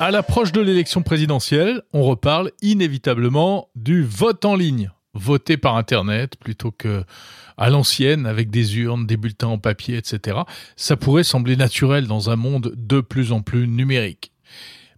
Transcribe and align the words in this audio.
À 0.00 0.10
l'approche 0.10 0.52
de 0.52 0.60
l'élection 0.60 1.02
présidentielle, 1.02 1.82
on 1.92 2.02
reparle 2.02 2.50
inévitablement 2.60 3.68
du 3.74 4.02
vote 4.02 4.44
en 4.44 4.54
ligne. 4.54 4.90
Voter 5.14 5.56
par 5.56 5.76
Internet 5.76 6.36
plutôt 6.36 6.72
que 6.72 7.04
à 7.56 7.70
l'ancienne 7.70 8.26
avec 8.26 8.50
des 8.50 8.78
urnes, 8.78 9.06
des 9.06 9.16
bulletins 9.16 9.48
en 9.48 9.58
papier, 9.58 9.96
etc. 9.96 10.38
Ça 10.76 10.96
pourrait 10.96 11.22
sembler 11.22 11.56
naturel 11.56 12.06
dans 12.06 12.30
un 12.30 12.36
monde 12.36 12.74
de 12.76 13.00
plus 13.00 13.32
en 13.32 13.40
plus 13.40 13.68
numérique. 13.68 14.32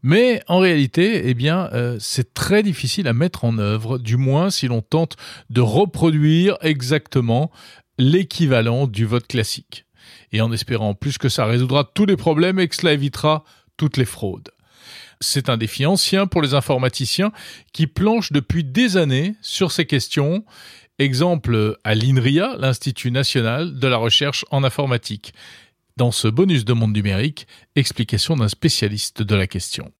Mais 0.02 0.42
en 0.46 0.58
réalité, 0.58 1.28
eh 1.28 1.34
bien, 1.34 1.68
euh, 1.72 1.96
c'est 1.98 2.32
très 2.32 2.62
difficile 2.62 3.08
à 3.08 3.12
mettre 3.12 3.44
en 3.44 3.58
œuvre, 3.58 3.98
du 3.98 4.16
moins 4.16 4.50
si 4.50 4.68
l'on 4.68 4.82
tente 4.82 5.16
de 5.50 5.60
reproduire 5.60 6.56
exactement 6.60 7.50
l'équivalent 7.98 8.86
du 8.86 9.04
vote 9.04 9.26
classique. 9.26 9.86
Et 10.32 10.40
en 10.40 10.52
espérant 10.52 10.94
plus 10.94 11.18
que 11.18 11.28
ça 11.28 11.46
résoudra 11.46 11.84
tous 11.84 12.06
les 12.06 12.16
problèmes 12.16 12.58
et 12.58 12.68
que 12.68 12.76
cela 12.76 12.92
évitera 12.92 13.44
toutes 13.76 13.96
les 13.96 14.04
fraudes. 14.04 14.50
C'est 15.20 15.48
un 15.48 15.56
défi 15.56 15.86
ancien 15.86 16.26
pour 16.26 16.42
les 16.42 16.54
informaticiens 16.54 17.32
qui 17.72 17.86
planchent 17.86 18.32
depuis 18.32 18.64
des 18.64 18.96
années 18.96 19.34
sur 19.40 19.72
ces 19.72 19.86
questions. 19.86 20.44
Exemple 20.98 21.78
à 21.84 21.94
l'INRIA, 21.94 22.56
l'Institut 22.58 23.10
national 23.10 23.78
de 23.78 23.86
la 23.86 23.96
recherche 23.96 24.44
en 24.50 24.64
informatique. 24.64 25.32
Dans 25.96 26.10
ce 26.10 26.28
bonus 26.28 26.64
de 26.66 26.74
monde 26.74 26.94
numérique, 26.94 27.46
explication 27.74 28.36
d'un 28.36 28.48
spécialiste 28.48 29.22
de 29.22 29.34
la 29.34 29.46
question. 29.46 29.92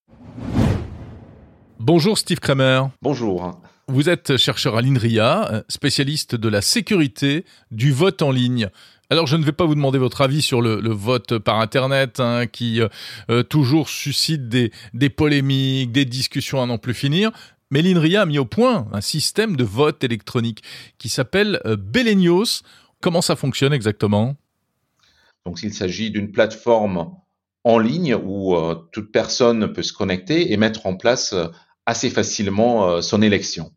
Bonjour 1.78 2.18
Steve 2.18 2.40
Kramer. 2.40 2.82
Bonjour. 3.00 3.58
Vous 3.88 4.08
êtes 4.08 4.36
chercheur 4.36 4.76
à 4.76 4.82
l'INRIA, 4.82 5.62
spécialiste 5.68 6.34
de 6.34 6.48
la 6.48 6.60
sécurité 6.60 7.44
du 7.70 7.92
vote 7.92 8.20
en 8.20 8.32
ligne. 8.32 8.68
Alors, 9.10 9.28
je 9.28 9.36
ne 9.36 9.44
vais 9.44 9.52
pas 9.52 9.64
vous 9.64 9.76
demander 9.76 9.98
votre 9.98 10.22
avis 10.22 10.42
sur 10.42 10.60
le, 10.60 10.90
vote 10.90 11.38
par 11.38 11.60
Internet, 11.60 12.18
hein, 12.18 12.46
qui 12.48 12.80
euh, 12.80 12.88
euh, 13.30 13.44
toujours 13.44 13.88
suscite 13.88 14.48
des, 14.48 14.70
polémiques, 15.10 15.92
des 15.92 16.04
discussions 16.04 16.60
à 16.60 16.66
n'en 16.66 16.78
plus 16.78 16.94
finir. 16.94 17.30
Mais 17.70 17.82
l'INRIA 17.82 18.22
a 18.22 18.26
mis 18.26 18.38
au 18.40 18.44
point 18.44 18.88
un 18.92 19.00
système 19.00 19.54
de 19.56 19.62
vote 19.62 20.02
électronique 20.02 20.64
qui 20.98 21.08
s'appelle 21.08 21.60
euh, 21.64 21.76
Belenios. 21.76 22.62
Comment 23.00 23.22
ça 23.22 23.36
fonctionne 23.36 23.72
exactement? 23.72 24.34
Donc, 25.44 25.62
il 25.62 25.72
s'agit 25.72 26.10
d'une 26.10 26.32
plateforme 26.32 27.12
en 27.62 27.78
ligne 27.78 28.16
où 28.16 28.56
toute 28.92 29.10
personne 29.12 29.72
peut 29.72 29.82
se 29.82 29.92
connecter 29.92 30.52
et 30.52 30.56
mettre 30.56 30.86
en 30.86 30.96
place 30.96 31.34
assez 31.84 32.10
facilement 32.10 33.02
son 33.02 33.22
élection. 33.22 33.72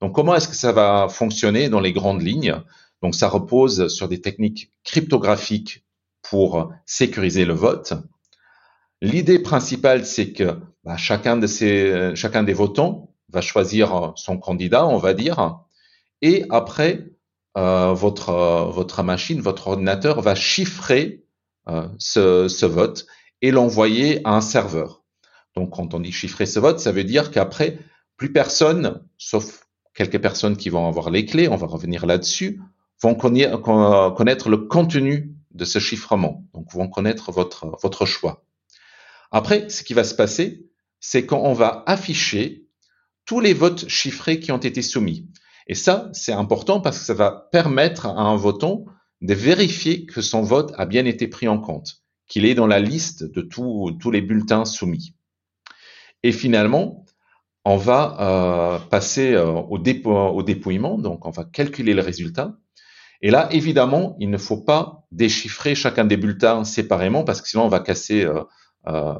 Donc, 0.00 0.14
comment 0.14 0.34
est-ce 0.34 0.48
que 0.48 0.54
ça 0.54 0.72
va 0.72 1.08
fonctionner 1.08 1.68
dans 1.68 1.80
les 1.80 1.92
grandes 1.92 2.22
lignes? 2.22 2.62
Donc 3.02 3.14
ça 3.14 3.28
repose 3.28 3.88
sur 3.88 4.08
des 4.08 4.20
techniques 4.20 4.72
cryptographiques 4.84 5.84
pour 6.22 6.72
sécuriser 6.84 7.44
le 7.44 7.54
vote. 7.54 7.94
L'idée 9.00 9.38
principale, 9.38 10.04
c'est 10.04 10.32
que 10.32 10.58
bah, 10.84 10.96
chacun, 10.96 11.36
des 11.36 12.52
votants 12.52 13.14
va 13.28 13.40
choisir 13.40 14.12
son 14.16 14.38
candidat, 14.38 14.86
on 14.86 14.98
va 14.98 15.14
dire, 15.14 15.60
et 16.22 16.44
après, 16.50 17.06
euh, 17.56 17.92
votre, 17.92 19.02
machine, 19.04 19.40
votre 19.40 19.68
ordinateur 19.68 20.20
va 20.20 20.34
chiffrer 20.34 21.24
euh, 21.68 21.88
ce 21.98 22.66
vote 22.66 23.06
et 23.40 23.52
l'envoyer 23.52 24.20
à 24.26 24.34
un 24.34 24.40
serveur. 24.40 25.04
Donc 25.54 25.70
quand 25.70 25.94
on 25.94 26.00
dit 26.00 26.12
chiffrer 26.12 26.46
ce 26.46 26.58
vote, 26.58 26.80
ça 26.80 26.90
veut 26.90 27.04
dire 27.04 27.30
qu'après, 27.30 27.78
plus 28.16 28.32
personne, 28.32 29.04
sauf 29.16 29.67
quelques 29.98 30.22
personnes 30.22 30.56
qui 30.56 30.68
vont 30.68 30.86
avoir 30.86 31.10
les 31.10 31.26
clés, 31.26 31.48
on 31.48 31.56
va 31.56 31.66
revenir 31.66 32.06
là-dessus, 32.06 32.60
vont 33.02 33.16
connaître 33.16 34.48
le 34.48 34.56
contenu 34.58 35.34
de 35.50 35.64
ce 35.64 35.80
chiffrement, 35.80 36.44
donc 36.54 36.72
vont 36.72 36.86
connaître 36.86 37.32
votre, 37.32 37.66
votre 37.82 38.06
choix. 38.06 38.44
Après, 39.32 39.68
ce 39.68 39.82
qui 39.82 39.94
va 39.94 40.04
se 40.04 40.14
passer, 40.14 40.68
c'est 41.00 41.26
qu'on 41.26 41.52
va 41.52 41.82
afficher 41.86 42.64
tous 43.24 43.40
les 43.40 43.54
votes 43.54 43.88
chiffrés 43.88 44.38
qui 44.38 44.52
ont 44.52 44.58
été 44.58 44.82
soumis. 44.82 45.26
Et 45.66 45.74
ça, 45.74 46.10
c'est 46.12 46.32
important 46.32 46.80
parce 46.80 47.00
que 47.00 47.04
ça 47.04 47.14
va 47.14 47.48
permettre 47.50 48.06
à 48.06 48.20
un 48.20 48.36
votant 48.36 48.84
de 49.20 49.34
vérifier 49.34 50.06
que 50.06 50.20
son 50.20 50.42
vote 50.42 50.72
a 50.76 50.86
bien 50.86 51.06
été 51.06 51.26
pris 51.26 51.48
en 51.48 51.58
compte, 51.58 52.04
qu'il 52.28 52.44
est 52.44 52.54
dans 52.54 52.68
la 52.68 52.78
liste 52.78 53.24
de 53.24 53.42
tous 53.42 54.10
les 54.12 54.22
bulletins 54.22 54.64
soumis. 54.64 55.16
Et 56.22 56.30
finalement, 56.30 57.04
on 57.64 57.76
va 57.76 58.16
euh, 58.20 58.78
passer 58.88 59.34
euh, 59.34 59.50
au, 59.52 59.78
au 59.78 60.42
dépouillement, 60.42 60.98
donc 60.98 61.26
on 61.26 61.30
va 61.30 61.44
calculer 61.44 61.94
le 61.94 62.02
résultat. 62.02 62.56
Et 63.20 63.30
là, 63.30 63.48
évidemment, 63.52 64.16
il 64.20 64.30
ne 64.30 64.38
faut 64.38 64.60
pas 64.60 65.06
déchiffrer 65.10 65.74
chacun 65.74 66.04
des 66.04 66.16
bulletins 66.16 66.64
séparément 66.64 67.24
parce 67.24 67.42
que 67.42 67.48
sinon 67.48 67.64
on 67.64 67.68
va 67.68 67.80
casser 67.80 68.24
euh, 68.24 68.42
euh 68.86 69.14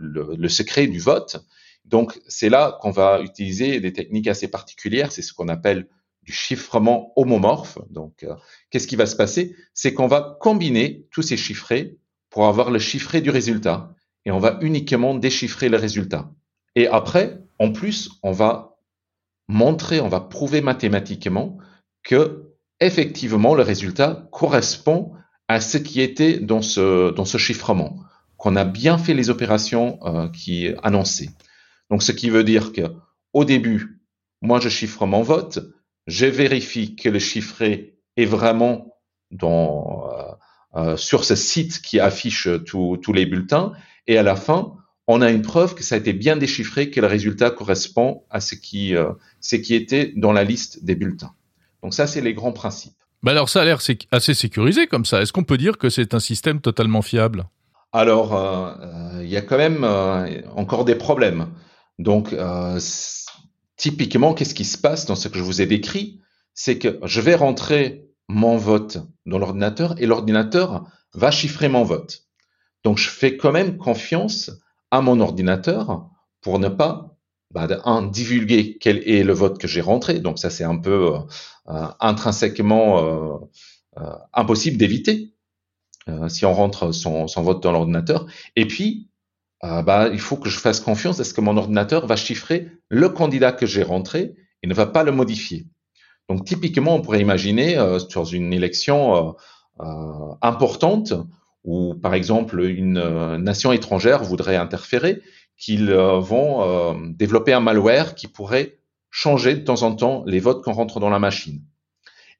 le, 0.00 0.48
secret 0.48 0.86
du 0.86 1.00
vote. 1.00 1.44
Donc 1.84 2.20
c'est 2.28 2.48
là 2.48 2.78
qu'on 2.80 2.90
va 2.90 3.20
utiliser 3.20 3.80
des 3.80 3.92
techniques 3.92 4.28
assez 4.28 4.48
particulières, 4.48 5.10
c'est 5.10 5.22
ce 5.22 5.32
qu'on 5.32 5.48
appelle 5.48 5.88
du 6.22 6.32
chiffrement 6.32 7.12
homomorphe. 7.16 7.78
Donc 7.90 8.22
euh, 8.22 8.34
qu'est-ce 8.70 8.86
qui 8.86 8.96
va 8.96 9.06
se 9.06 9.16
passer? 9.16 9.56
C'est 9.74 9.94
qu'on 9.94 10.06
va 10.06 10.36
combiner 10.40 11.06
tous 11.10 11.22
ces 11.22 11.36
chiffrés 11.36 11.98
pour 12.30 12.46
avoir 12.46 12.70
le 12.70 12.78
chiffré 12.78 13.20
du 13.20 13.30
résultat 13.30 13.94
et 14.24 14.30
on 14.30 14.38
va 14.38 14.58
uniquement 14.60 15.14
déchiffrer 15.14 15.68
le 15.68 15.78
résultat. 15.78 16.30
Et 16.78 16.86
après, 16.86 17.40
en 17.58 17.72
plus, 17.72 18.08
on 18.22 18.30
va 18.30 18.78
montrer, 19.48 20.00
on 20.00 20.08
va 20.08 20.20
prouver 20.20 20.60
mathématiquement 20.60 21.58
que 22.04 22.52
effectivement, 22.78 23.56
le 23.56 23.64
résultat 23.64 24.28
correspond 24.30 25.12
à 25.48 25.60
ce 25.60 25.76
qui 25.76 26.00
était 26.00 26.38
dans 26.38 26.62
ce, 26.62 27.10
dans 27.10 27.24
ce 27.24 27.36
chiffrement, 27.36 27.98
qu'on 28.36 28.54
a 28.54 28.64
bien 28.64 28.96
fait 28.96 29.14
les 29.14 29.28
opérations 29.28 29.98
euh, 30.04 30.28
qui 30.28 30.68
annoncées. 30.84 31.30
Donc, 31.90 32.04
ce 32.04 32.12
qui 32.12 32.30
veut 32.30 32.44
dire 32.44 32.72
que 32.72 32.82
au 33.32 33.44
début, 33.44 34.00
moi, 34.40 34.60
je 34.60 34.68
chiffre 34.68 35.04
mon 35.04 35.22
vote, 35.22 35.58
je 36.06 36.26
vérifie 36.26 36.94
que 36.94 37.08
le 37.08 37.18
chiffré 37.18 37.98
est 38.16 38.24
vraiment 38.24 38.94
euh, 39.42 40.22
euh, 40.76 40.96
sur 40.96 41.24
ce 41.24 41.34
site 41.34 41.82
qui 41.82 41.98
affiche 41.98 42.48
tous 42.64 43.12
les 43.12 43.26
bulletins, 43.26 43.72
et 44.06 44.16
à 44.16 44.22
la 44.22 44.36
fin, 44.36 44.76
on 45.08 45.20
a 45.20 45.30
une 45.30 45.42
preuve 45.42 45.74
que 45.74 45.82
ça 45.82 45.96
a 45.96 45.98
été 45.98 46.12
bien 46.12 46.36
déchiffré, 46.36 46.90
que 46.90 47.00
le 47.00 47.08
résultat 47.08 47.50
correspond 47.50 48.22
à 48.30 48.40
ce 48.40 48.54
qui, 48.54 48.94
ce 49.40 49.56
qui 49.56 49.74
était 49.74 50.12
dans 50.14 50.32
la 50.32 50.44
liste 50.44 50.84
des 50.84 50.94
bulletins. 50.94 51.32
Donc 51.82 51.94
ça, 51.94 52.06
c'est 52.06 52.20
les 52.20 52.34
grands 52.34 52.52
principes. 52.52 52.94
Bah 53.22 53.32
alors 53.32 53.48
ça 53.48 53.62
a 53.62 53.64
l'air 53.64 53.80
assez 54.12 54.34
sécurisé 54.34 54.86
comme 54.86 55.04
ça. 55.04 55.20
Est-ce 55.20 55.32
qu'on 55.32 55.44
peut 55.44 55.58
dire 55.58 55.76
que 55.78 55.90
c'est 55.90 56.14
un 56.14 56.20
système 56.20 56.60
totalement 56.60 57.02
fiable? 57.02 57.48
Alors, 57.92 58.36
euh, 58.36 58.74
euh, 58.80 59.20
il 59.22 59.28
y 59.28 59.36
a 59.36 59.42
quand 59.42 59.56
même 59.56 59.82
euh, 59.82 60.42
encore 60.54 60.84
des 60.84 60.94
problèmes. 60.94 61.48
Donc, 61.98 62.32
typiquement, 63.76 64.34
qu'est-ce 64.34 64.54
qui 64.54 64.64
se 64.64 64.78
passe 64.78 65.06
dans 65.06 65.16
ce 65.16 65.26
que 65.26 65.36
je 65.36 65.42
vous 65.42 65.60
ai 65.60 65.66
décrit? 65.66 66.20
C'est 66.54 66.78
que 66.78 67.00
je 67.02 67.20
vais 67.20 67.34
rentrer 67.34 68.04
mon 68.28 68.56
vote 68.56 68.98
dans 69.26 69.38
l'ordinateur 69.38 69.94
et 69.98 70.06
l'ordinateur 70.06 70.84
va 71.14 71.32
chiffrer 71.32 71.68
mon 71.68 71.82
vote. 71.82 72.24
Donc, 72.84 72.98
je 72.98 73.08
fais 73.08 73.36
quand 73.36 73.50
même 73.50 73.78
confiance 73.78 74.52
à 74.90 75.00
mon 75.00 75.20
ordinateur 75.20 76.08
pour 76.40 76.58
ne 76.58 76.68
pas 76.68 77.16
bah, 77.50 77.66
divulguer 78.12 78.78
quel 78.78 78.98
est 79.08 79.22
le 79.22 79.32
vote 79.32 79.58
que 79.58 79.68
j'ai 79.68 79.80
rentré. 79.80 80.20
Donc 80.20 80.38
ça, 80.38 80.50
c'est 80.50 80.64
un 80.64 80.76
peu 80.76 81.14
euh, 81.14 81.18
euh 81.68 81.86
intrinsèquement 82.00 83.40
euh, 83.96 84.12
impossible 84.32 84.76
d'éviter 84.76 85.34
si 86.28 86.46
on 86.46 86.54
rentre 86.54 86.92
son, 86.92 87.28
son 87.28 87.42
vote 87.42 87.62
dans 87.62 87.70
l'ordinateur. 87.70 88.24
Et 88.56 88.66
puis, 88.66 89.10
bah, 89.60 90.08
il 90.10 90.20
faut 90.20 90.38
que 90.38 90.48
je 90.48 90.58
fasse 90.58 90.80
confiance 90.80 91.20
à 91.20 91.24
ce 91.24 91.34
que 91.34 91.42
mon 91.42 91.58
ordinateur 91.58 92.06
va 92.06 92.16
chiffrer 92.16 92.70
le 92.88 93.10
candidat 93.10 93.52
que 93.52 93.66
j'ai 93.66 93.82
rentré 93.82 94.34
et 94.62 94.66
ne 94.66 94.72
va 94.72 94.86
pas 94.86 95.02
le 95.02 95.12
modifier. 95.12 95.66
Donc 96.30 96.46
typiquement, 96.46 96.94
on 96.94 97.02
pourrait 97.02 97.20
imaginer 97.20 97.76
sur 98.08 98.32
une 98.32 98.54
élection 98.54 99.36
importante 100.40 101.12
où, 101.68 101.94
par 101.94 102.14
exemple, 102.14 102.64
une 102.64 103.36
nation 103.36 103.72
étrangère 103.72 104.24
voudrait 104.24 104.56
interférer 104.56 105.20
qu'ils 105.58 105.90
euh, 105.90 106.18
vont 106.18 106.62
euh, 106.62 106.94
développer 107.10 107.52
un 107.52 107.60
malware 107.60 108.14
qui 108.14 108.26
pourrait 108.26 108.78
changer 109.10 109.54
de 109.54 109.64
temps 109.64 109.82
en 109.82 109.94
temps 109.94 110.24
les 110.26 110.40
votes 110.40 110.64
qu'on 110.64 110.72
rentre 110.72 110.98
dans 110.98 111.10
la 111.10 111.18
machine. 111.18 111.62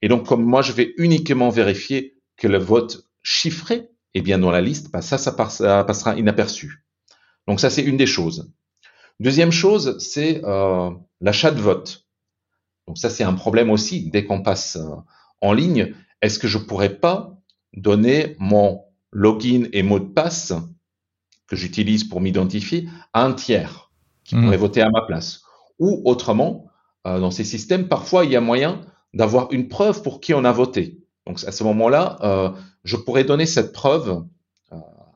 Et 0.00 0.08
donc, 0.08 0.24
comme 0.24 0.42
moi, 0.42 0.62
je 0.62 0.72
vais 0.72 0.94
uniquement 0.96 1.50
vérifier 1.50 2.16
que 2.38 2.48
le 2.48 2.56
vote 2.56 3.04
chiffré 3.22 3.90
est 4.14 4.22
bien 4.22 4.38
dans 4.38 4.50
la 4.50 4.62
liste, 4.62 4.90
bah 4.90 5.02
ça, 5.02 5.18
ça, 5.18 5.32
passera 5.32 6.16
inaperçu. 6.16 6.86
Donc 7.46 7.60
ça, 7.60 7.68
c'est 7.68 7.82
une 7.82 7.98
des 7.98 8.06
choses. 8.06 8.50
Deuxième 9.20 9.52
chose, 9.52 9.98
c'est 9.98 10.40
euh, 10.44 10.90
l'achat 11.20 11.50
de 11.50 11.60
vote. 11.60 12.06
Donc 12.86 12.96
ça, 12.96 13.10
c'est 13.10 13.24
un 13.24 13.34
problème 13.34 13.68
aussi. 13.68 14.08
Dès 14.10 14.24
qu'on 14.24 14.42
passe 14.42 14.76
euh, 14.76 14.88
en 15.42 15.52
ligne, 15.52 15.94
est-ce 16.22 16.38
que 16.38 16.48
je 16.48 16.56
pourrais 16.56 16.94
pas 16.98 17.36
donner 17.74 18.36
mon 18.38 18.87
login 19.12 19.68
et 19.72 19.82
mot 19.82 19.98
de 19.98 20.04
passe 20.04 20.52
que 21.46 21.56
j'utilise 21.56 22.04
pour 22.04 22.20
m'identifier 22.20 22.88
à 23.12 23.24
un 23.24 23.32
tiers 23.32 23.90
qui 24.24 24.36
mmh. 24.36 24.44
pourrait 24.44 24.56
voter 24.56 24.82
à 24.82 24.90
ma 24.90 25.02
place. 25.02 25.42
Ou 25.78 26.02
autrement, 26.04 26.66
euh, 27.06 27.18
dans 27.18 27.30
ces 27.30 27.44
systèmes, 27.44 27.88
parfois 27.88 28.24
il 28.24 28.30
y 28.30 28.36
a 28.36 28.40
moyen 28.40 28.82
d'avoir 29.14 29.52
une 29.52 29.68
preuve 29.68 30.02
pour 30.02 30.20
qui 30.20 30.34
on 30.34 30.44
a 30.44 30.52
voté. 30.52 30.98
Donc 31.26 31.42
à 31.44 31.52
ce 31.52 31.64
moment-là, 31.64 32.54
je 32.84 32.96
pourrais 32.96 33.24
donner 33.24 33.44
cette 33.44 33.72
preuve 33.72 34.24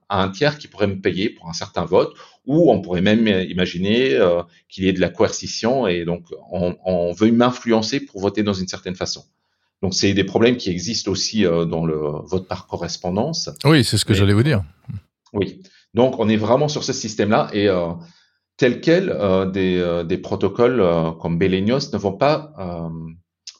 à 0.09 0.23
un 0.23 0.29
tiers 0.29 0.59
qui 0.59 0.69
pourrait 0.69 0.87
me 0.87 1.01
payer 1.01 1.31
pour 1.31 1.49
un 1.49 1.55
certain 1.55 1.87
vote, 1.87 2.15
ou 2.45 2.71
on 2.71 2.83
pourrait 2.83 3.01
même 3.01 3.27
imaginer 3.27 4.19
qu'il 4.69 4.85
y 4.85 4.89
ait 4.89 4.93
de 4.93 5.01
la 5.01 5.09
coercition 5.09 5.87
et 5.87 6.05
donc 6.05 6.27
on, 6.51 6.77
on 6.85 7.13
veut 7.13 7.33
m'influencer 7.33 8.01
pour 8.01 8.21
voter 8.21 8.43
dans 8.43 8.53
une 8.53 8.69
certaine 8.69 8.95
façon. 8.95 9.25
Donc 9.83 9.95
c'est 9.95 10.15
des 10.15 10.25
problèmes 10.25 10.57
qui 10.57 10.71
existent 10.71 11.11
aussi 11.11 11.45
euh, 11.45 11.65
dans 11.65 11.85
le 11.85 11.97
vote 12.25 12.49
par 12.49 12.67
correspondance. 12.67 13.51
Oui, 13.65 13.85
c'est 13.85 13.99
ce 13.99 14.05
que 14.05 14.15
j'allais 14.15 14.33
vous 14.33 14.45
dire. 14.45 14.63
Oui. 15.33 15.61
Donc 15.95 16.19
on 16.19 16.29
est 16.29 16.37
vraiment 16.37 16.69
sur 16.69 16.85
ce 16.85 16.93
système-là 16.93 17.51
et 17.53 17.69
euh, 17.69 17.93
tel 18.57 18.81
quel, 18.81 19.11
euh, 19.11 19.47
des, 19.47 19.77
euh, 19.79 20.05
des, 20.05 20.19
protocoles 20.19 20.83
comme 21.21 21.39
Belenios 21.39 21.93
ne 21.93 21.99
vont 21.99 22.17
pas 22.17 22.55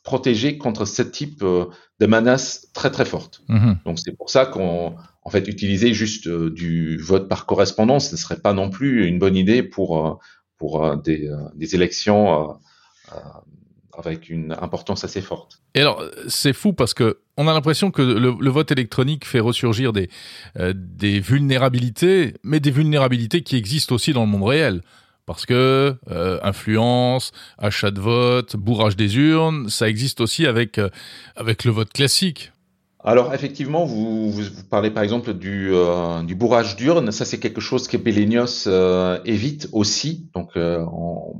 protéger 0.05 0.59
contre 0.59 0.85
ce 0.85 1.03
type 1.03 1.45
de 1.45 2.07
menaces 2.07 2.69
très 2.73 2.91
très 2.91 3.05
fortes. 3.05 3.43
Mm-hmm. 3.49 3.85
Donc 3.85 3.99
c'est 3.99 4.17
pour 4.17 4.31
ça 4.31 4.47
qu'on 4.47 4.97
en 5.23 5.31
fait 5.31 5.47
utiliser 5.47 5.95
juste 5.95 6.29
du 6.29 6.99
vote 6.99 7.29
par 7.29 7.47
correspondance 7.47 8.11
ne 8.11 8.17
serait 8.17 8.41
pas 8.41 8.53
non 8.53 8.71
plus 8.71 9.07
une 9.07 9.19
bonne 9.19 9.37
idée 9.37 9.63
pour 9.63 10.21
pour 10.59 10.97
des, 10.97 11.29
des 11.55 11.75
élections 11.75 12.57
avec 13.97 14.31
une 14.31 14.53
importance 14.53 15.05
assez 15.05 15.21
forte. 15.21 15.61
Et 15.75 15.81
alors, 15.81 16.03
c'est 16.29 16.53
fou 16.53 16.73
parce 16.73 16.95
que 16.95 17.19
on 17.37 17.49
a 17.49 17.53
l'impression 17.53 17.91
que 17.91 18.03
le, 18.03 18.51
vote 18.51 18.71
électronique 18.71 19.25
fait 19.27 19.41
ressurgir 19.41 19.93
des, 19.93 20.09
euh, 20.59 20.75
des 20.77 21.21
vulnérabilités, 21.21 22.35
mais 22.43 22.61
des 22.61 22.71
vulnérabilités 22.71 23.43
qui 23.43 23.57
existent 23.57 23.95
aussi 23.95 24.13
dans 24.13 24.23
le 24.23 24.29
monde 24.29 24.49
réel. 24.49 24.83
Parce 25.25 25.47
que 25.47 25.97
euh, 26.11 26.41
influence, 26.43 27.33
achat 27.57 27.91
de 27.91 28.01
vote, 28.01 28.57
bourrage 28.57 28.97
des 28.97 29.17
urnes, 29.17 29.69
ça 29.69 29.89
existe 29.89 30.21
aussi 30.21 30.47
avec, 30.47 30.79
euh, 30.79 30.89
avec 31.37 31.65
le 31.65 31.71
vote 31.71 31.93
classique. 31.93 32.53
Alors 33.05 33.35
effectivement, 33.35 33.85
vous, 33.85 34.31
vous, 34.31 34.43
parlez 34.71 34.91
par 34.91 35.03
exemple 35.03 35.35
du, 35.35 35.71
euh, 35.73 36.23
du 36.23 36.37
bourrage 36.37 36.77
d'urne. 36.77 37.11
Ça, 37.11 37.25
c'est 37.25 37.41
quelque 37.41 37.61
chose 37.61 37.89
que 37.89 37.97
Belenios 37.97 38.69
euh, 38.69 39.19
évite 39.25 39.69
aussi. 39.73 40.29
Donc, 40.35 40.51
euh, 40.57 40.85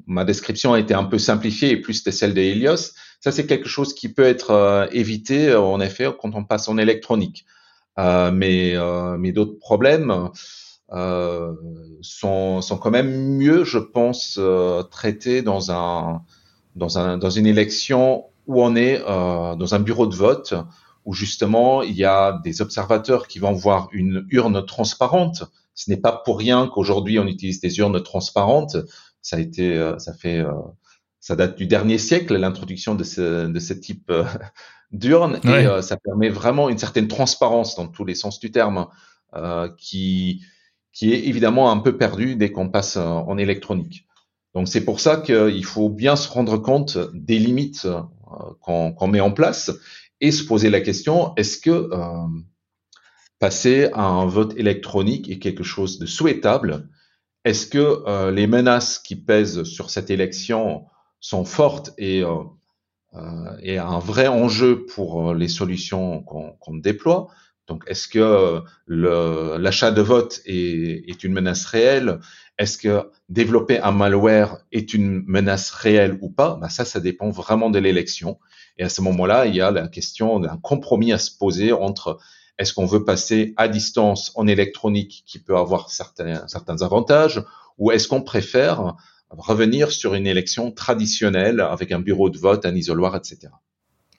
ma 0.07 0.25
description 0.25 0.73
a 0.73 0.81
été 0.81 0.93
un 0.93 1.05
peu 1.05 1.19
simplifiée 1.19 1.71
et 1.71 1.77
plus 1.77 1.95
c'était 1.95 2.11
celle 2.11 2.35
d'Elios. 2.35 2.95
Ça, 3.21 3.31
c'est 3.31 3.47
quelque 3.47 3.69
chose 3.69 3.95
qui 3.95 4.09
peut 4.09 4.25
être 4.25 4.51
euh, 4.51 4.89
évité 4.91 5.55
en 5.55 5.81
effet 5.81 6.09
quand 6.21 6.35
on 6.35 6.43
passe 6.43 6.69
en 6.69 6.79
électronique. 6.79 7.47
Euh, 7.99 8.33
mais 8.33 8.75
mais 9.19 9.31
d'autres 9.31 9.59
problèmes 9.59 10.31
sont, 10.91 12.61
sont 12.61 12.79
quand 12.79 12.91
même 12.91 13.37
mieux, 13.37 13.63
je 13.63 13.79
pense, 13.79 14.41
traités 14.91 15.43
dans 15.43 15.71
un 15.71 16.23
dans 16.75 16.99
un 16.99 17.19
dans 17.19 17.31
une 17.31 17.47
élection 17.47 18.25
où 18.49 18.65
on 18.65 18.75
est 18.75 18.99
dans 18.99 19.75
un 19.75 19.79
bureau 19.79 20.07
de 20.07 20.15
vote 20.17 20.55
où 21.05 21.15
justement 21.15 21.83
il 21.83 21.95
y 21.95 22.05
a 22.05 22.41
des 22.45 22.63
observateurs 22.63 23.27
qui 23.29 23.39
vont 23.39 23.53
voir 23.53 23.89
une 23.93 24.27
urne 24.31 24.65
transparente. 24.65 25.45
Ce 25.75 25.91
n'est 25.91 25.97
pas 25.97 26.23
pour 26.25 26.39
rien 26.39 26.69
qu'aujourd'hui 26.69 27.19
on 27.19 27.27
utilise 27.27 27.61
des 27.61 27.79
urnes 27.79 28.03
transparentes. 28.03 28.77
Ça 29.21 29.37
a 29.37 29.41
été, 29.41 29.77
euh, 29.77 29.99
ça 29.99 30.13
fait, 30.13 30.39
euh, 30.39 30.53
ça 31.21 31.37
date 31.37 31.57
du 31.57 31.67
dernier 31.67 31.99
siècle 31.99 32.37
l'introduction 32.37 32.95
de 32.95 33.05
ce, 33.05 33.47
de 33.47 33.59
ce 33.59 33.73
type 33.73 34.11
euh, 34.11 34.25
d'urne 34.91 35.41
et 35.45 35.83
ça 35.83 35.97
permet 35.97 36.29
vraiment 36.29 36.69
une 36.69 36.77
certaine 36.77 37.09
transparence 37.09 37.77
dans 37.77 37.89
tous 37.89 38.05
les 38.05 38.15
sens 38.15 38.39
du 38.41 38.51
terme, 38.51 38.89
qui 39.79 40.43
qui 40.93 41.15
est 41.15 41.27
évidemment 41.27 41.71
un 41.71 41.79
peu 41.79 41.97
perdu 41.97 42.37
dès 42.37 42.53
qu'on 42.53 42.69
passe 42.69 42.99
en 42.99 43.39
électronique. 43.39 44.07
Donc 44.55 44.69
c'est 44.69 44.85
pour 44.85 45.01
ça 45.01 45.17
qu'il 45.17 45.65
faut 45.65 45.89
bien 45.89 46.15
se 46.15 46.29
rendre 46.29 46.59
compte 46.59 46.99
des 47.15 47.39
limites 47.39 47.89
qu'on 48.61 49.09
met 49.09 49.21
en 49.21 49.33
place 49.33 49.71
et 50.23 50.31
se 50.31 50.45
poser 50.45 50.71
la 50.71 50.81
question, 50.81 51.35
est-ce 51.37 51.59
que 51.59 51.71
euh, 51.71 52.27
passer 53.41 53.91
à 53.93 54.05
un 54.05 54.25
vote 54.25 54.55
électronique 54.57 55.29
est 55.29 55.41
quelque 55.41 55.65
chose 55.65 55.99
de 55.99 56.07
souhaitable? 56.07 56.89
Est-ce 57.45 57.67
que 57.67 58.05
euh, 58.07 58.31
les 58.31 58.47
menaces 58.47 59.01
qui 59.01 59.17
pèsent 59.17 59.65
sur 59.65 59.91
cette 59.91 60.11
élection 60.11 60.87
sont 61.19 61.45
fortes 61.45 61.93
et, 61.99 62.23
euh, 62.23 63.57
et 63.61 63.79
un 63.79 63.99
vrai 63.99 64.29
enjeu 64.29 64.87
pour 64.87 65.35
les 65.35 65.49
solutions 65.49 66.23
qu'on 66.23 66.77
déploie? 66.77 67.27
Donc, 67.69 67.85
est-ce 67.87 68.09
que 68.09 68.63
l'achat 68.89 69.93
de 69.93 70.03
vote 70.03 70.41
est, 70.47 71.25
une 71.25 71.33
menace 71.33 71.65
réelle? 71.65 72.19
Est-ce 72.59 72.77
que 72.77 73.09
développer 73.29 73.79
un 73.79 73.93
malware 73.93 74.59
est 74.73 74.95
une 74.95 75.23
menace 75.27 75.71
réelle 75.71 76.19
ou 76.21 76.29
pas? 76.29 76.59
Ben 76.61 76.69
Ça, 76.69 76.85
ça 76.85 77.01
dépend 77.01 77.31
vraiment 77.31 77.71
de 77.71 77.79
l'élection. 77.79 78.39
Et 78.79 78.85
à 78.85 78.89
ce 78.89 79.01
moment-là, 79.01 79.47
il 79.47 79.55
y 79.55 79.61
a 79.61 79.71
la 79.71 79.89
question 79.89 80.41
d'un 80.41 80.57
compromis 80.57 81.13
à 81.13 81.19
se 81.19 81.31
poser 81.31 81.73
entre 81.73 82.19
est-ce 82.59 82.75
qu'on 82.75 82.87
veut 82.87 83.05
passer 83.05 83.55
à 83.57 83.69
distance 83.69 84.33
en 84.35 84.47
électronique 84.47 85.25
qui 85.27 85.39
peut 85.39 85.57
avoir 85.57 85.91
certains, 85.91 86.47
certains 86.49 86.83
avantages 86.83 87.43
ou 87.79 87.91
est-ce 87.91 88.09
qu'on 88.09 88.23
préfère 88.23 88.97
revenir 89.31 89.91
sur 89.91 90.15
une 90.15 90.27
élection 90.27 90.71
traditionnelle 90.73 91.61
avec 91.61 91.91
un 91.93 92.01
bureau 92.01 92.29
de 92.29 92.39
vote, 92.39 92.67
un 92.67 92.75
isoloir, 92.75 93.17
etc. 93.17 93.49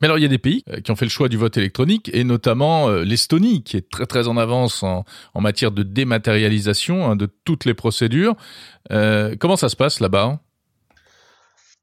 Mais 0.01 0.07
alors, 0.07 0.17
il 0.17 0.21
y 0.21 0.25
a 0.25 0.29
des 0.29 0.37
pays 0.37 0.63
euh, 0.69 0.81
qui 0.81 0.91
ont 0.91 0.95
fait 0.95 1.05
le 1.05 1.11
choix 1.11 1.29
du 1.29 1.37
vote 1.37 1.55
électronique, 1.57 2.09
et 2.13 2.23
notamment 2.23 2.89
euh, 2.89 3.03
l'Estonie, 3.03 3.63
qui 3.63 3.77
est 3.77 3.89
très 3.89 4.05
très 4.05 4.27
en 4.27 4.37
avance 4.37 4.83
en, 4.83 5.05
matière 5.35 5.71
de 5.71 5.83
dématérialisation 5.83 7.09
hein, 7.09 7.15
de 7.15 7.29
toutes 7.45 7.65
les 7.65 7.73
procédures. 7.73 8.35
Euh, 8.91 9.35
comment 9.39 9.55
ça 9.55 9.69
se 9.69 9.75
passe 9.75 9.99
là-bas? 9.99 10.39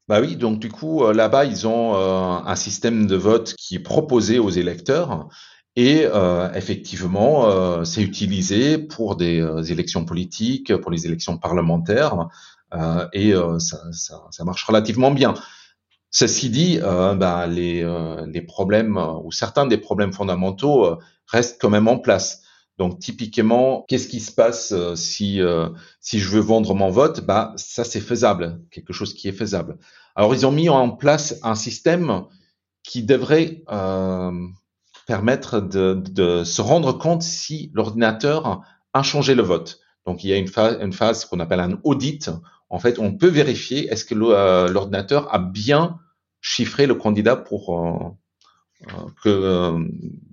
Bah 0.07 0.19
oui, 0.19 0.35
donc 0.35 0.59
du 0.59 0.69
coup, 0.69 1.09
là-bas, 1.09 1.45
ils 1.45 1.67
ont 1.67 1.95
un 1.95 2.55
système 2.57 3.07
de 3.07 3.15
vote 3.15 3.53
qui 3.57 3.75
est 3.75 3.79
proposé 3.79 4.39
aux 4.39 4.49
électeurs. 4.49 5.29
Et 5.77 6.05
effectivement, 6.53 7.85
c'est 7.85 8.01
utilisé 8.01 8.77
pour 8.77 9.15
des 9.15 9.41
élections 9.71 10.03
politiques, 10.03 10.75
pour 10.75 10.91
les 10.91 11.05
élections 11.05 11.37
parlementaires, 11.37 12.27
et 13.13 13.33
ça, 13.59 13.77
ça, 13.93 14.43
marche 14.43 14.65
relativement 14.65 15.11
bien. 15.11 15.33
Ceci 16.11 16.49
dit, 16.49 16.79
bah, 16.81 17.47
les, 17.47 17.87
les, 18.27 18.41
problèmes 18.41 18.97
ou 19.23 19.31
certains 19.31 19.65
des 19.65 19.77
problèmes 19.77 20.11
fondamentaux 20.11 20.97
restent 21.25 21.59
quand 21.61 21.69
même 21.69 21.87
en 21.87 21.97
place. 21.97 22.43
Donc 22.77 22.99
typiquement, 22.99 23.85
qu'est-ce 23.87 24.09
qui 24.09 24.19
se 24.19 24.31
passe 24.31 24.73
si 24.95 25.39
si 26.01 26.19
je 26.19 26.29
veux 26.29 26.41
vendre 26.41 26.75
mon 26.75 26.89
vote? 26.89 27.21
Bah 27.21 27.53
ça 27.55 27.85
c'est 27.85 28.01
faisable, 28.01 28.59
quelque 28.71 28.91
chose 28.91 29.13
qui 29.13 29.29
est 29.29 29.33
faisable. 29.33 29.77
Alors, 30.15 30.35
ils 30.35 30.45
ont 30.45 30.51
mis 30.51 30.69
en 30.69 30.89
place 30.89 31.39
un 31.43 31.55
système 31.55 32.25
qui 32.83 33.03
devrait 33.03 33.63
euh, 33.71 34.31
permettre 35.07 35.59
de, 35.59 35.93
de, 35.93 36.43
se 36.43 36.61
rendre 36.61 36.93
compte 36.93 37.21
si 37.21 37.71
l'ordinateur 37.73 38.61
a 38.93 39.03
changé 39.03 39.35
le 39.35 39.43
vote. 39.43 39.79
Donc, 40.05 40.23
il 40.23 40.29
y 40.29 40.33
a 40.33 40.37
une 40.37 40.93
phase 40.93 41.25
qu'on 41.25 41.39
appelle 41.39 41.59
un 41.59 41.79
audit. 41.83 42.29
En 42.71 42.79
fait, 42.79 42.99
on 42.99 43.13
peut 43.13 43.27
vérifier 43.27 43.87
est-ce 43.91 44.05
que 44.05 44.15
euh, 44.15 44.67
l'ordinateur 44.69 45.33
a 45.33 45.39
bien 45.39 45.99
chiffré 46.39 46.87
le 46.87 46.95
candidat 46.95 47.35
pour 47.35 47.77
euh, 47.77 47.99
euh 48.87 49.07
que, 49.23 49.77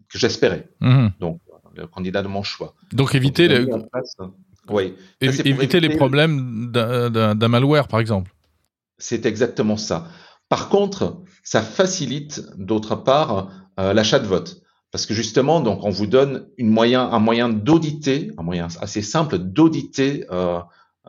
que 0.09 0.19
j'espérais. 0.19 0.71
Mmh. 0.81 1.09
Donc, 1.21 1.41
le 1.75 1.87
candidat 1.87 2.23
de 2.23 2.29
mon 2.29 2.43
choix. 2.43 2.75
Donc, 2.93 3.15
éviter, 3.15 3.49
Donc, 3.67 3.83
le... 3.83 3.89
place, 3.89 4.17
oui. 4.71 4.95
éviter, 5.21 5.49
éviter 5.49 5.81
les 5.81 5.97
problèmes 5.97 6.71
d'un 6.73 7.49
malware, 7.49 7.89
par 7.89 8.01
exemple. 8.01 8.33
C'est 8.99 9.27
exactement 9.27 9.77
ça. 9.77 10.09
Par 10.49 10.69
contre, 10.69 11.23
ça 11.43 11.61
facilite 11.61 12.43
d'autre 12.57 12.95
part 12.95 13.51
euh, 13.79 13.93
l'achat 13.93 14.19
de 14.19 14.27
vote. 14.27 14.63
Parce 14.91 15.05
que 15.05 15.13
justement, 15.13 15.61
donc, 15.61 15.85
on 15.85 15.91
vous 15.91 16.07
donne 16.07 16.49
une 16.57 16.71
moyen, 16.71 17.03
un 17.03 17.19
moyen 17.19 17.49
d'auditer, 17.49 18.31
un 18.39 18.43
moyen 18.43 18.69
assez 18.81 19.03
simple 19.03 19.39
d'auditer 19.39 20.25
euh, 20.31 20.61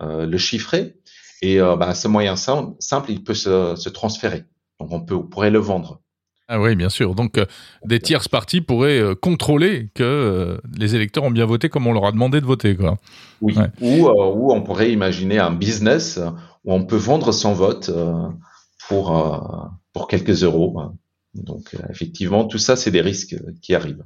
euh, 0.02 0.26
le 0.26 0.38
chiffré. 0.38 0.96
Et 1.42 1.62
euh, 1.62 1.76
bah, 1.76 1.94
ce 1.94 2.08
moyen 2.08 2.36
simple, 2.36 2.74
simple, 2.80 3.12
il 3.12 3.24
peut 3.24 3.34
se, 3.34 3.76
se, 3.76 3.90
transférer. 3.90 4.44
Donc, 4.80 4.92
on, 4.92 5.02
peut, 5.02 5.16
on 5.16 5.24
pourrait 5.24 5.52
le 5.52 5.60
vendre. 5.60 6.02
Ah 6.48 6.60
oui, 6.60 6.76
bien 6.76 6.90
sûr. 6.90 7.16
Donc, 7.16 7.38
euh, 7.38 7.46
des 7.86 8.00
tierces 8.00 8.28
parties 8.28 8.62
pourraient 8.62 9.00
euh, 9.00 9.16
contrôler 9.16 9.90
que 9.94 10.60
les 10.78 10.96
électeurs 10.96 11.24
ont 11.24 11.32
bien 11.32 11.46
voté 11.46 11.70
comme 11.70 11.88
on 11.88 11.94
leur 11.94 12.06
a 12.06 12.12
demandé 12.12 12.42
de 12.42 12.46
voter. 12.46 12.76
Quoi. 12.76 12.98
Oui. 13.42 13.56
Ouais. 13.56 13.70
Ou, 13.82 14.08
ou 14.08 14.52
on 14.52 14.62
pourrait 14.62 14.92
imaginer 14.92 15.40
un 15.40 15.52
business 15.52 16.20
où 16.66 16.74
on 16.74 16.84
peut 16.86 16.98
vendre 16.98 17.32
son 17.32 17.54
vote 17.54 17.92
pour, 18.88 19.70
pour 19.94 20.08
quelques 20.08 20.44
euros. 20.44 20.76
Donc 21.36 21.76
effectivement, 21.90 22.46
tout 22.46 22.58
ça, 22.58 22.76
c'est 22.76 22.92
des 22.92 23.02
risques 23.02 23.36
qui 23.62 23.76
arrivent. 23.76 24.04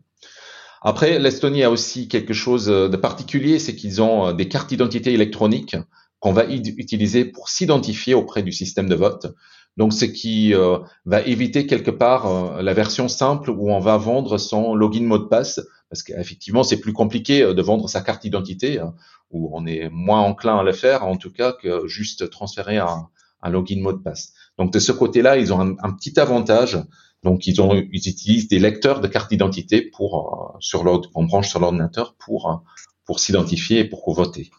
Après, 0.81 1.17
l'Estonie 1.17 1.63
a 1.63 1.71
aussi 1.71 2.09
quelque 2.09 2.33
chose 2.33 2.65
de 2.65 2.97
particulier, 2.97 3.57
c'est 3.57 3.73
qu'ils 3.73 4.01
ont 4.01 4.33
des 4.33 4.49
cartes 4.49 4.67
d'identité 4.67 5.13
électroniques 5.13 5.77
qu'on 6.24 6.32
va 6.32 6.46
utiliser 6.46 7.25
pour 7.25 7.50
s'identifier 7.50 8.13
auprès 8.13 8.44
du 8.44 8.53
système 8.53 8.88
de 8.88 8.96
vote. 8.96 9.36
Donc, 9.75 9.92
ce 9.92 10.06
qui 10.06 10.53
euh, 10.53 10.80
va 11.03 11.22
éviter 11.22 11.68
quelque 11.68 11.92
part 11.92 12.27
euh, 12.27 12.62
la 12.62 12.74
version 12.74 13.10
simple 13.10 13.50
où 13.50 13.70
on 13.70 13.80
va 13.80 13.98
vendre 13.98 14.38
son 14.38 14.74
login 14.74 15.03
mot 15.03 15.18
de 15.18 15.25
passe, 15.25 15.60
parce 15.89 16.01
qu'effectivement, 16.01 16.63
c'est 16.63 16.80
plus 16.80 16.94
compliqué 16.94 17.42
de 17.53 17.62
vendre 17.62 17.89
sa 17.89 18.00
carte 18.00 18.22
d'identité, 18.22 18.80
hein, 18.80 18.94
où 19.32 19.50
on 19.51 19.65
est 19.65 19.89
moins 19.89 20.22
enclin 20.22 20.60
à 20.60 20.63
le 20.63 20.72
faire, 20.72 21.06
en 21.06 21.18
tout 21.18 21.30
cas, 21.30 21.51
que 21.51 21.88
juste 21.88 22.30
transférer 22.30 22.77
un, 22.77 23.10
login 23.50 23.82
mot 23.82 23.92
de 23.92 24.01
passe. 24.01 24.32
Donc, 24.58 24.72
de 24.72 24.80
ce 24.80 24.94
côté-là, 24.94 25.36
ils 25.36 25.51
ont 25.51 25.60
un, 25.60 25.92
petit 25.92 26.18
avantage 26.22 26.77
Donc 27.24 27.48
ils, 27.48 27.62
ont, 27.62 27.74
ils 27.74 28.08
utilisent 28.08 28.48
des 28.48 28.60
lecteurs 28.60 29.01
de 29.01 29.10
carte 29.10 29.30
d'identité 29.30 29.82
pour 29.82 30.56
sur 30.62 30.86
leur, 30.86 31.01
qu'on 31.12 31.25
branche 31.25 31.50
sur 31.50 31.60
l'ordinateur 31.60 32.15
pour 32.18 32.63
pour 33.06 33.20
s'identifier 33.20 33.80
et 33.80 33.84
pour 33.84 34.13
voter. 34.13 34.50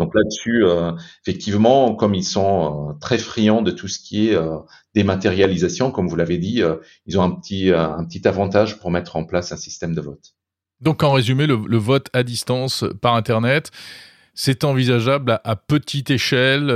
Donc 0.00 0.14
là-dessus, 0.14 0.64
euh, 0.64 0.92
effectivement, 1.22 1.94
comme 1.94 2.14
ils 2.14 2.24
sont 2.24 2.88
euh, 2.88 2.92
très 3.00 3.18
friands 3.18 3.60
de 3.60 3.70
tout 3.70 3.86
ce 3.86 3.98
qui 3.98 4.28
est 4.30 4.34
euh, 4.34 4.56
dématérialisation, 4.94 5.90
comme 5.90 6.08
vous 6.08 6.16
l'avez 6.16 6.38
dit, 6.38 6.62
ils 7.04 7.18
ont 7.18 7.22
un 7.22 7.30
petit, 7.32 7.70
avantage 8.26 8.80
pour 8.80 8.90
mettre 8.90 9.16
en 9.16 9.24
place 9.24 9.52
un 9.52 9.56
système 9.56 9.94
de 9.94 10.00
vote. 10.00 10.32
Donc 10.80 11.02
en 11.02 11.12
résumé, 11.12 11.46
le, 11.46 11.76
vote 11.76 12.08
à 12.14 12.22
distance 12.22 12.84
par 13.02 13.14
Internet, 13.14 13.70
c'est 14.32 14.64
envisageable 14.64 15.38
à, 15.44 15.54
petite 15.54 16.10
échelle, 16.10 16.70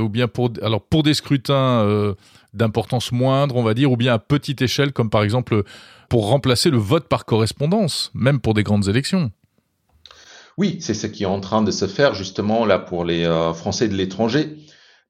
ou 0.00 0.08
bien 0.08 0.26
pour, 0.26 0.50
alors 0.60 0.82
pour 0.82 1.04
des 1.04 1.14
scrutins 1.14 2.14
d'importance 2.52 3.12
moindre, 3.12 3.56
on 3.56 3.62
va 3.62 3.74
dire, 3.74 3.92
ou 3.92 3.96
bien 3.96 4.12
à 4.12 4.18
petite 4.18 4.60
échelle, 4.60 4.92
comme 4.92 5.08
par 5.08 5.22
exemple 5.22 5.62
pour 6.10 6.28
remplacer 6.28 6.70
le 6.70 6.78
vote 6.78 7.08
par 7.08 7.24
correspondance, 7.24 8.10
même 8.12 8.40
pour 8.40 8.54
des 8.54 8.64
grandes 8.64 8.88
élections. 8.88 9.30
Oui, 10.58 10.78
c'est 10.80 10.94
ce 10.94 11.06
qui 11.06 11.24
est 11.24 11.26
en 11.26 11.40
train 11.40 11.62
de 11.62 11.70
se 11.70 11.86
faire 11.86 12.14
justement 12.14 12.64
là 12.64 12.78
pour 12.78 13.04
les 13.04 13.24
euh, 13.26 13.52
Français 13.52 13.88
de 13.88 13.94
l'étranger, 13.94 14.56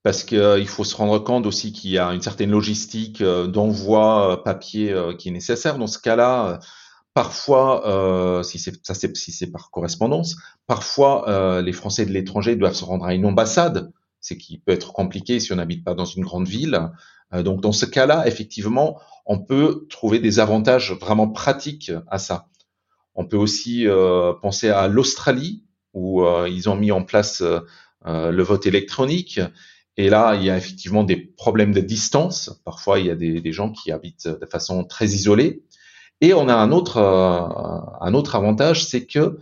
parce 0.03 0.25
qu'il 0.25 0.39
euh, 0.39 0.65
faut 0.65 0.83
se 0.83 0.97
rendre 0.97 1.21
compte 1.21 1.47
aussi 1.47 1.73
qu'il 1.73 1.91
y 1.91 1.99
a 1.99 2.09
une 2.09 2.21
certaine 2.21 2.51
logistique 2.51 3.21
euh, 3.21 3.47
d'envoi 3.47 4.43
papier 4.45 4.93
qui 5.19 5.29
est 5.29 5.33
nécessaire. 5.33 5.79
Dans 5.79 5.87
ce 5.87 6.01
cas-là, 6.01 6.59
parfois, 7.15 8.43
si 8.45 8.59
c'est 8.59 8.85
ça 8.85 8.95
si 8.95 9.33
c'est 9.33 9.47
par 9.47 9.71
correspondance, 9.71 10.37
parfois 10.67 11.63
les 11.63 11.73
Français 11.73 12.07
de 12.07 12.13
l'étranger 12.13 12.57
doivent 12.57 12.75
se 12.75 12.85
rendre 12.85 13.05
à 13.07 13.15
une 13.15 13.25
ambassade, 13.25 13.93
ce 14.21 14.35
qui 14.35 14.59
peut 14.59 14.73
être 14.73 14.93
compliqué 14.93 15.41
si 15.41 15.53
on 15.53 15.57
n'habite 15.57 15.85
pas 15.85 15.95
dans 15.95 16.05
une 16.05 16.25
grande 16.25 16.49
ville. 16.49 16.91
donc 17.33 17.61
dans 17.61 17.73
ce 17.73 17.87
cas-là, 17.87 18.27
effectivement, 18.27 19.01
on 19.25 19.39
peut 19.39 19.87
trouver 19.89 20.19
des 20.19 20.41
avantages 20.41 20.93
vraiment 20.93 21.29
pratiques 21.29 21.93
à 22.09 22.19
ça. 22.19 22.49
On 23.17 23.25
peut 23.25 23.39
aussi 23.39 23.89
euh, 23.89 24.35
penser 24.35 24.69
à 24.69 24.89
l'Australie, 24.89 25.65
où 25.95 26.23
euh, 26.23 26.49
ils 26.49 26.69
ont 26.69 26.77
mis 26.77 26.93
en 26.93 27.03
place 27.03 27.41
euh, 27.43 28.31
le 28.31 28.43
vote 28.43 28.67
électronique. 28.67 29.41
Et 29.97 30.11
là, 30.11 30.35
il 30.35 30.45
y 30.45 30.51
a 30.51 30.59
effectivement 30.59 31.03
des 31.03 31.17
problèmes 31.17 31.73
de 31.73 31.81
distance. 31.81 32.61
Parfois, 32.65 33.01
il 33.01 33.07
y 33.07 33.11
a 33.11 33.17
des, 33.17 33.53
gens 33.53 33.73
qui 33.73 33.91
habitent 33.91 34.29
de 34.29 34.45
façon 34.45 34.85
très 34.85 35.07
isolée. 35.07 35.65
Et 36.21 36.35
on 36.35 36.49
a 36.49 36.55
un 36.55 36.71
autre, 36.71 36.99
un 36.99 38.15
autre 38.15 38.37
avantage, 38.37 38.85
c'est 38.85 39.07
que 39.07 39.39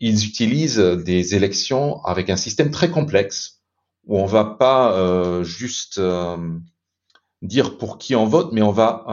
ils 0.00 0.26
utilisent 0.26 0.78
des 0.78 1.36
élections 1.36 2.02
avec 2.02 2.30
un 2.30 2.36
système 2.36 2.72
très 2.72 2.90
complexe 2.90 3.60
où 4.06 4.18
on 4.18 4.26
va 4.26 4.44
pas 4.44 5.42
juste 5.44 6.00
dire 7.40 7.78
pour 7.78 7.98
qui 7.98 8.16
on 8.16 8.26
vote, 8.26 8.50
mais 8.52 8.62
on 8.62 8.72
va, 8.72 9.04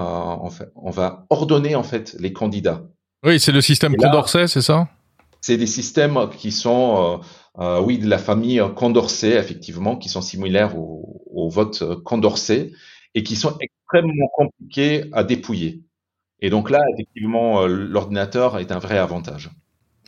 on 0.76 0.90
va 0.90 1.28
ordonner 1.30 1.76
en 1.76 1.84
fait 1.84 2.16
les 2.20 2.34
candidats. 2.34 2.84
Oui, 3.24 3.40
c'est 3.40 3.52
le 3.52 3.62
système 3.62 3.96
Condorcet, 3.96 4.48
c'est 4.48 4.62
ça? 4.62 4.88
C'est 5.42 5.58
des 5.58 5.68
systèmes 5.68 6.30
qui 6.38 6.52
sont, 6.52 7.22
euh, 7.58 7.64
euh, 7.64 7.82
oui, 7.82 7.98
de 7.98 8.08
la 8.08 8.18
famille 8.18 8.62
Condorcet, 8.76 9.38
effectivement, 9.38 9.96
qui 9.96 10.10
sont 10.10 10.22
similaires 10.22 10.78
au, 10.78 11.22
au 11.32 11.50
vote 11.50 11.84
Condorcet 12.04 12.72
et 13.16 13.24
qui 13.24 13.36
sont 13.36 13.58
extrêmement 13.60 14.30
compliqués 14.34 15.06
à 15.12 15.24
dépouiller. 15.24 15.82
Et 16.42 16.50
donc 16.50 16.70
là, 16.70 16.82
effectivement, 16.94 17.64
euh, 17.64 17.68
l'ordinateur 17.68 18.60
est 18.60 18.72
un 18.72 18.80
vrai 18.80 18.98
avantage. 18.98 19.50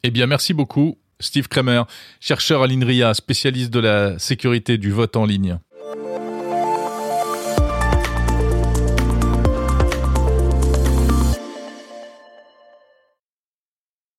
Eh 0.03 0.11
bien, 0.11 0.27
merci 0.27 0.53
beaucoup, 0.53 0.97
Steve 1.19 1.47
Kramer, 1.47 1.83
chercheur 2.19 2.63
à 2.63 2.67
l'INRIA, 2.67 3.13
spécialiste 3.13 3.71
de 3.71 3.79
la 3.79 4.17
sécurité 4.19 4.77
du 4.77 4.91
vote 4.91 5.15
en 5.15 5.25
ligne. 5.25 5.59